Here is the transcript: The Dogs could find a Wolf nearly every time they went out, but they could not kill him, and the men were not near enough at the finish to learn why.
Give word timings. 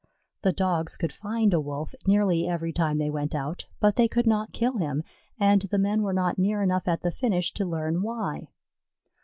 The 0.41 0.51
Dogs 0.51 0.97
could 0.97 1.13
find 1.13 1.53
a 1.53 1.59
Wolf 1.59 1.93
nearly 2.07 2.47
every 2.47 2.73
time 2.73 2.97
they 2.97 3.11
went 3.11 3.35
out, 3.35 3.67
but 3.79 3.97
they 3.97 4.07
could 4.07 4.25
not 4.25 4.51
kill 4.51 4.77
him, 4.79 5.03
and 5.39 5.61
the 5.61 5.77
men 5.77 6.01
were 6.01 6.11
not 6.11 6.39
near 6.39 6.63
enough 6.63 6.87
at 6.87 7.03
the 7.03 7.11
finish 7.11 7.53
to 7.53 7.65
learn 7.67 8.01
why. 8.01 8.47